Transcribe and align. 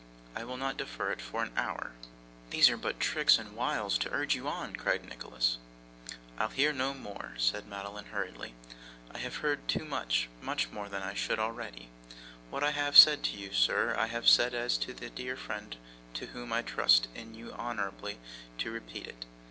I 0.35 0.43
will 0.45 0.57
not 0.57 0.77
defer 0.77 1.11
it 1.11 1.21
for 1.21 1.43
an 1.43 1.51
hour.' 1.55 1.91
'These 2.49 2.71
are 2.71 2.77
but 2.77 2.99
tricks 2.99 3.37
and 3.37 3.55
wiles 3.55 3.99
to 3.99 4.11
urge 4.11 4.33
you 4.33 4.47
on,' 4.47 4.75
cried 4.75 5.07
Nicholas. 5.07 5.59
'I'll 6.39 6.47
hear 6.49 6.73
no 6.73 6.95
more,' 6.95 7.35
said 7.37 7.67
Madeline, 7.67 8.05
hurriedly; 8.07 8.55
'I 9.13 9.19
have 9.19 9.35
heard 9.35 9.67
too 9.67 9.85
much 9.85 10.27
more 10.71 10.89
than 10.89 11.03
I 11.03 11.13
should 11.13 11.37
already. 11.37 11.89
What 12.49 12.63
I 12.63 12.71
have 12.71 12.97
said 12.97 13.21
to 13.25 13.37
you, 13.37 13.53
sir, 13.53 13.93
I 13.95 14.07
have 14.07 14.27
said 14.27 14.55
as 14.55 14.79
to 14.79 14.93
that 14.95 15.13
dear 15.13 15.35
friend 15.37 15.77
to 16.15 16.25
whom 16.25 16.51
I 16.51 16.63
trust 16.63 17.07
in 17.13 17.35
you 17.35 17.53
honourably 17.53 18.17
to 18.57 18.71
repeat 18.71 19.05
it. 19.05 19.25